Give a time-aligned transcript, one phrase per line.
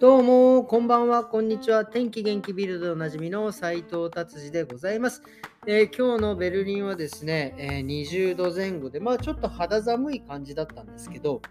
[0.00, 1.84] どうも、こんばんは、こんにちは。
[1.84, 5.22] 天気元気ビルドおなじみの斉藤達治でございます、
[5.66, 11.42] えー、今日のベルリンはですね、えー、20度前後で、まあちょっと肌寒い感じだったんですけど、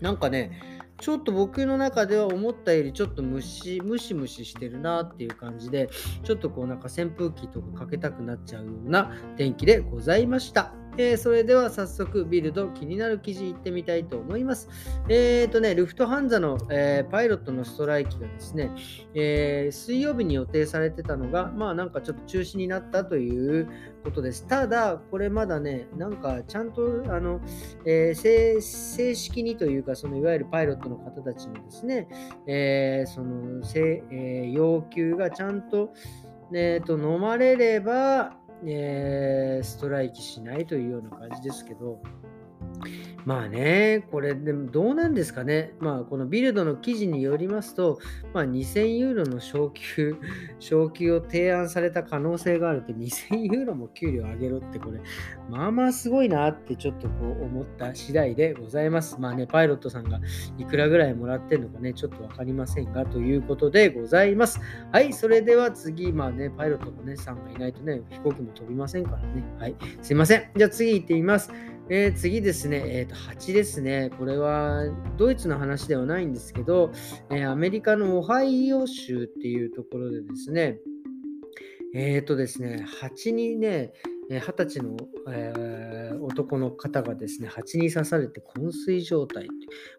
[0.00, 0.60] なんかね、
[1.00, 5.88] ちょっと僕の中では思ったよりちょっとムシムシムシしてるなっていう感じで、
[6.24, 10.74] ちょっとこうなんか扇風機とかかけたくなっちゃうような天気でございました。
[10.98, 14.68] えー、それでは早速ビルド気になる記事いってみたいと思います。
[15.08, 18.70] えっ、ー、とね、ルフトハンザの、えー、パイロットのストライキがですね、
[19.14, 23.68] え水曜日に予定されてたのが、まあなんかちょっと中止になったという
[24.04, 24.46] ことです。
[24.46, 27.40] ただ、これまだね、なんかちゃんとあの、
[27.84, 32.08] え正式にというか、そのいわゆるパイロットの方たちのですね、
[32.46, 35.92] えその、え要求がちゃんと、
[36.54, 42.00] えーと飲まれれば、えー、ストライキしないというような感じですけど、
[43.26, 45.74] まあね、これでもどうなんですかね。
[45.80, 47.98] まあこのビルドの記事によりますと、
[48.32, 50.16] まあ、2000ユーロの昇給、
[50.60, 55.00] 昇給を提案された可能性があるって2000ユーロも給料上げろってこれ、
[55.50, 59.20] まあまあすごいなってちょっとこう思った次第でございます。
[59.20, 60.20] まあね、パイロットさんが
[60.56, 64.60] いくらぐらいもらってんのかね、ちょっとわかりませんが、ということでございます。
[64.92, 69.42] はい、それでは次、まあね、パイロットのね、さんがいないとね、飛行機も飛びませんからね。
[69.58, 70.44] はい、すいません。
[70.54, 71.50] じゃあ次行ってみます。
[71.88, 74.10] えー、次ですね、えーと、8ですね。
[74.18, 74.82] これは
[75.16, 76.90] ドイツの話ではないんですけど、
[77.30, 80.78] えー、アメリカのオハイオ州っていうところでですね、
[81.94, 83.92] えっ、ー、とですね、蜂にね、
[84.28, 84.96] 二十歳の、
[85.30, 89.46] えー、男の方がですね、蜂に刺されて昏睡状態。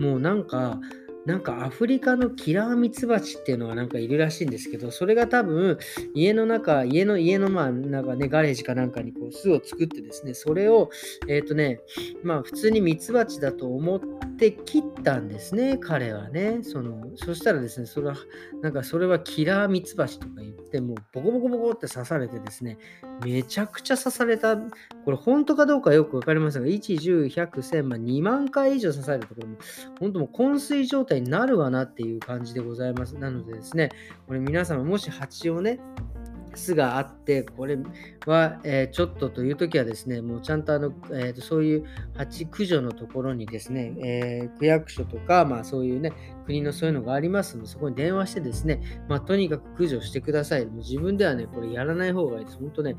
[0.00, 0.80] もうなんか、
[1.26, 5.78] なんかアフリカのキラーミツバチっていうのがなんかいるらしいんですけど、それが多分
[6.14, 10.90] 家の中、家の家のまあなんかね、ガレージかなんかにこう巣を作ってですね、それを、
[11.28, 11.80] えっ、ー、とね、
[12.22, 16.60] まあ普通にミツバチだと思って切ったんですね、彼はね。
[16.62, 18.14] その、そしたらですね、それは、
[18.62, 22.78] なんかそれはキラーミツバチとか言って、もうボコボコボコって刺されてですね、
[23.24, 29.56] めちゃくちゃ刺された、これ本当かどうかよくわかりませんが、1、10、100、1000、2万回以上刺されたところも、
[29.98, 33.16] 本当もう昏睡状態になるわなっていう感じでございます。
[33.16, 33.90] なのでですね、
[34.26, 35.80] これ皆様もし蜂をね、
[36.54, 37.78] 巣があって、これ
[38.26, 41.84] は、えー、ちょっとという時はですね、もうちゃんとあの、えーと、そういう
[42.16, 46.12] 蜂駆除のところにですね、えー、区役所とか、まあそういうね、
[46.48, 50.64] 国のそういうのがありますので、そこに電話してですね、まあとにかく駆除してください。
[50.64, 52.58] もう自分ではね、これやらない方がいいです。
[52.58, 52.96] 本当ね、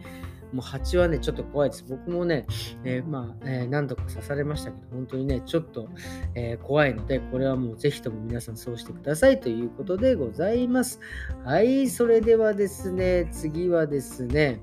[0.54, 1.86] もう蜂はね、ちょっと怖いです。
[1.90, 2.46] 僕もね、
[2.84, 5.90] えー、まあ、えー、何度か刺されましたけど、本当にね、ちょっと、
[6.36, 11.00] えー、怖いので、これはもうぜひとも皆さんそうしてくださいということでございます。
[11.44, 14.62] はい、それではですね、次はですね、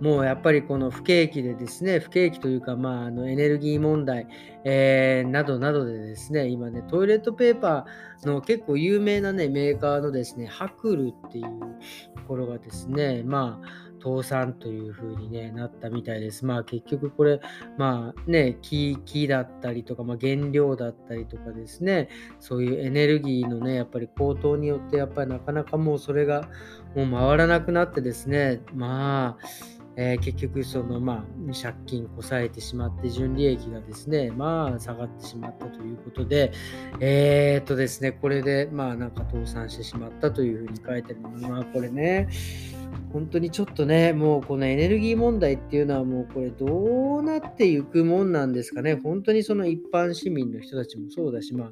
[0.00, 4.26] もうやっぱりこの不景気でですね、不景気というか、まあ、あのエネルギー問題、
[4.64, 11.44] えー、などなどでですね、今ね、トイレットペーパーの結構有名なね、メーカーのですね、ハクルっていう
[12.16, 16.44] ところがですね、まあ、倒産という風に、ね、なったみたいです。
[16.44, 17.40] まあ結局これ、
[17.76, 22.08] まあね、木木だったりとか、まあ、原料だったりとかですね、
[22.40, 26.48] そういうエネルギーのね、やっぱり高騰によって、やっぱりなかなかもうそれが
[26.94, 29.46] もう回らなくなってですね、まあ、
[30.00, 36.52] えー、結局そのまあ借金こさえてしまって純利益がですねまあ下がってしまったということで。
[37.00, 42.28] えー、っとですねこれでまあなんか倒産してしまったというふうに書いてるのまあこれね。
[43.12, 48.94] 本当にちょっとね、もうこのエネルギー問題っていうのはもうこれどうなっていくもんなんですかね。
[48.94, 51.70] 本当にその一般市民の人たちもそうだし、まあ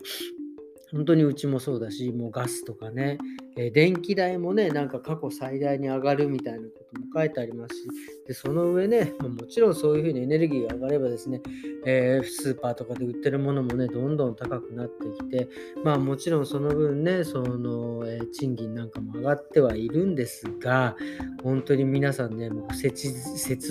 [0.92, 3.18] 本当にうちもそうだし、もうガスとかね、
[3.56, 7.82] え、電気代もね、なんか過去最大に上がるみたいなことも書いてありますし、
[8.26, 11.40] でその上ね、もちろんそういうふうにエネルギーが上がればですね、
[11.86, 15.48] えー、スーパーとかで売ってるものもね、どんどん高くなってきて、
[15.82, 20.94] まあもちろんその分ね、その、えー、賃金なんかも上がってはいるんですが、
[21.42, 23.10] 本当に皆さんね、もう切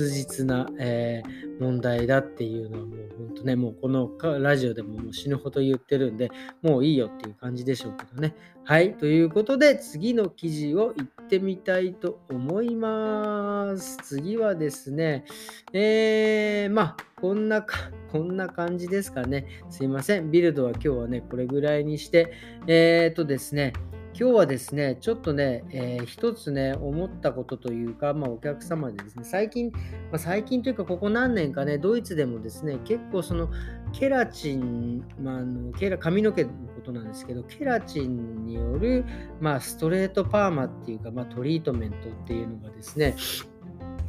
[0.09, 1.21] 実な、え
[1.59, 6.29] 問題だっていうのはもう本当ね、もうこのラジオでももう死ぬほど言ってるんで、
[6.61, 8.35] もういいよっていう感じでしょうけどね。
[8.67, 8.95] はい。
[8.95, 13.97] ということで、次の記事を行ってみたいと思います。
[13.97, 15.23] 次はですね、
[15.71, 19.45] えー、まあ、こんなか、 こんな感じですかね。
[19.69, 20.31] すいません。
[20.31, 22.31] ビルドは今日はね、これぐらいにして、
[22.65, 23.73] えー、とですね、
[24.17, 29.81] 今日はですね、ちょっとね、えー、一つね、思ったことというか、まあ、お客様でですね、最近、ま
[30.13, 33.49] あ、最近というか、ここ何年かね、ドイツでもですね、結構その、
[33.91, 39.03] ケラチン、まあ、あのケラ髪の毛のことなんですけど、ケラチンによる、
[39.41, 43.15] まあ、ストレートパーマっていうか、まあ、トリートメントっていうのがですね、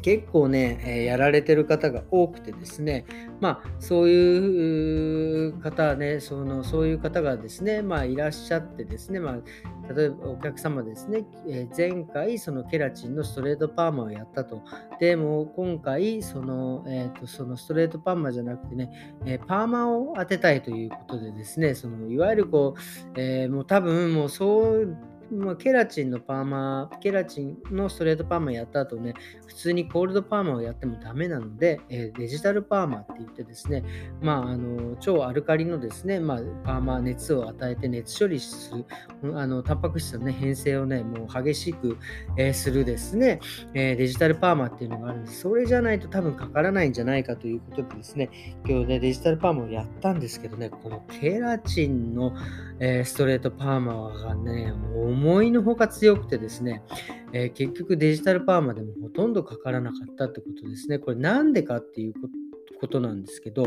[0.06, 3.04] 結構ね、え、やられてる方が多くてですね、
[3.40, 14.62] まあ、そういう方ね、そのそういう方がですね、まあ、いらっしゃってですね、まあ、例えばお客様ですね、え、前回そのケラチンのストレートパーマをやったと。
[15.00, 24.96] でも今回その、えーと、そのストレートパーマじゃなくてね、え、パーマを当てたいということでですね、そのいわゆるこう、えー、もう多分もうそう
[25.30, 29.14] まあ、ケラチンのパーマ、ケラチンのストレートパーマやった後ね、
[29.46, 33.84] 普通にコールドパーマをやってもダメなので、えー、デジタルパーマって言ってですね、
[34.20, 38.72] まあ、あの超アルカリのですね、まあ、パーマ、熱を与えて熱処理す
[39.22, 41.98] る、あのタンパク質の、ね、変性をね、もう激しく、
[42.36, 43.40] えー、するですね、
[43.74, 45.40] えー、デジタルパーマっていうのがあるんです。
[45.40, 48.30] それじゃないと多分かからないんじゃないかということでですね、
[48.66, 52.32] 今日ね、デジタルパーマをやったんですけどね、このケラチンの、
[52.78, 56.82] えストレートパーマがね、思いのほか強くてですね、
[57.32, 60.98] えー、結局デジタルパーマでもほとんどかからなかったってことですね。
[60.98, 62.14] これなんでかっていう
[62.80, 63.64] ことなんですけど、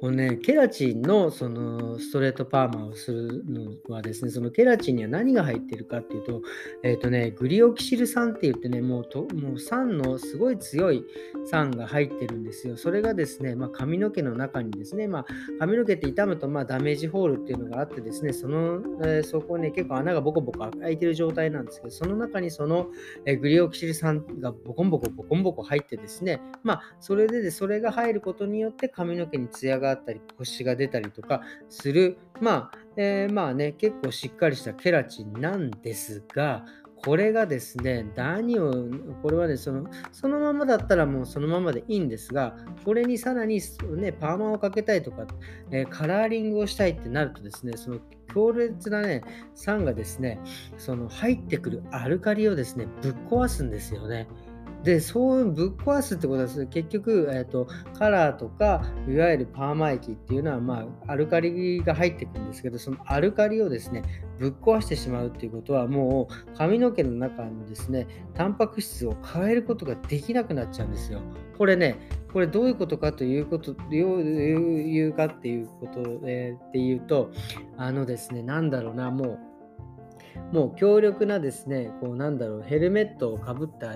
[0.00, 6.42] このね、ケラチンのそのストレートパーマをするのはですね、そのケラチンには何が入ってるかっていうと、
[6.82, 11.04] えっ、ー、とね、グリオキシル酸って言ってね、もうともう酸のすごい強い
[11.46, 12.76] 酸が入ってるんですよ。
[12.76, 15.26] それがですね、まあ、髪の毛の中にですね、まあ、
[15.58, 22.88] 髪の毛って傷むとまダメージホールっていうのがあってですね、その、えー、そこね、結構穴がボコボコ開いてる状態なんですけど、その中にその、
[23.26, 36.64] えー、グリオキシル酸がボコンボコボコンボコ入ってですね、まあ、それで、でそれが入ることによって髪の毛にツヤがあったり、星が出たりとかする、まあ、えー、まあね、結構しっかりしたケラチンなんですが、
[37.04, 38.72] これがですね、何を、
[39.22, 43.60] これはね、そのそのままだったらもうそのままでいいんですが、これにさらに、
[43.96, 45.26] ね、パーマをかけたいとか、
[45.70, 48.00] えー、カラーリングをしたいってなるとですね、その
[48.32, 49.22] 強烈なね、
[49.54, 50.40] 酸がですね、
[50.76, 54.28] その入ってくるアルカリをですね、ぶっ壊すんですよね。
[54.82, 57.68] で、そういうぶっ壊すってことは、結局、えーと、
[57.98, 64.02] カラーとか、いわゆるパーマ液っていうのは、まあ、アルカリが入ってくるんですけど、そのアルカリをですね、
[64.38, 71.20] ぶっ壊してしまうっていうことは、もう髪の毛の中のですね、タンパク質を変えることができなくなっちゃうんですよ。
[71.58, 71.96] これね、
[72.32, 77.30] これどういうことかということ、どういうかっていうこと、えー、っていうと、
[77.76, 79.38] あのですね、なんだろうな、もう、
[80.52, 83.94] もう強力なですね、こうなんだろう、ヘルメットをかぶった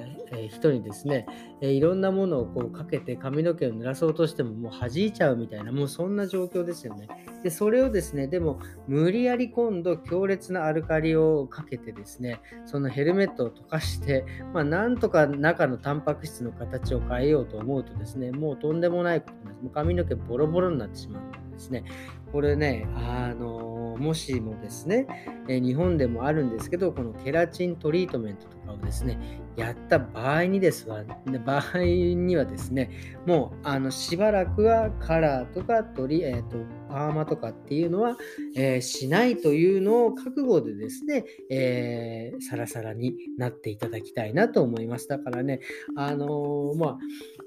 [0.48, 1.26] 人にですね、
[1.60, 7.08] いろんなものをこうかけて髪の毛を濡らそうとしてももう弾いちゃうみたいな、もうそんな状況ですよね。
[7.42, 19.62] で、それをですね、でも無理やり今度強烈なアルカリをかけてですね、そのヘルメットを溶かして、まあ、なんとか中のタンパク質の形を変えようと思うとですね、もうとんでもないことです。
[19.62, 21.84] もう髪の毛ボロボロになってしまうんですね。
[22.32, 25.06] これね、あのもしもですね、
[25.48, 29.18] え日本でもあるんですけど、このケラチントリートメントとかをですね、
[29.56, 31.04] やった場合にですわ、
[31.44, 32.90] 場合にはですね、
[33.26, 36.56] もうあのしばらくはカラーとかトリ、えーと、
[36.88, 38.16] パーマとかっていうのは、
[38.56, 45.08] えー、しないというのを覚悟でですね、えー、サラサラになっていただきたいなと思います。
[45.08, 45.60] だからね、
[45.96, 46.98] あのー、まあ、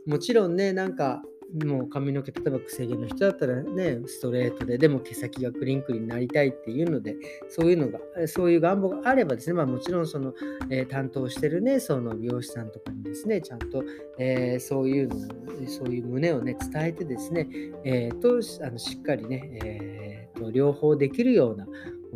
[0.06, 1.22] もちろんね、なんか、
[1.64, 7.16] もう髪の毛、例えば癖毛の人だったらね、ストレートで、でも毛先がクリンクリになりたいっていうので、
[7.48, 10.34] そういうのが、そういう願望があればですね、まあもちろんその、
[10.70, 13.84] えー、担当してるね、その美容師さんとかにですね、ちゃんと、
[14.18, 15.16] えー、そういうの、
[15.68, 17.48] そういう胸をね、伝えてですね、
[17.84, 21.66] えー、と、あのしっかりね、えー、と両方できるような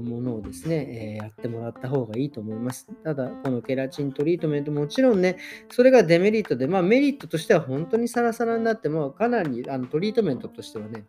[0.01, 2.87] ものをですね、え、やってもらった方がいいと思います。
[3.03, 5.37] ただ、このケラチントリートメント、もちろんね、
[5.69, 11.05] それがデメリットで、まあメリットとしては本当にサラサラになっても、かなりあのトリートメントとしてはね、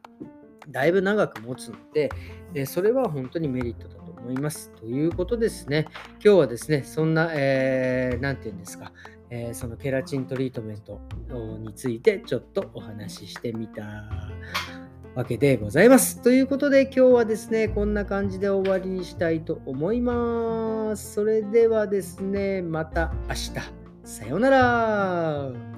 [0.68, 2.10] だいぶ長く持つので、
[2.54, 4.70] えそれは本当にメリットだと思います。
[4.70, 5.86] ということですね、
[6.24, 8.92] 今日はですね、そんな、えー、て言うんですか、
[9.30, 11.00] えー、そのケラチントリートメント
[11.58, 13.82] についてちょっとお話ししてみた
[15.14, 16.22] わけでございます。
[16.22, 21.14] ということで今日はですね、こんな感じで終わりにしたいと思います。
[21.14, 23.50] それではですね、また明日。
[24.04, 25.71] さようなら。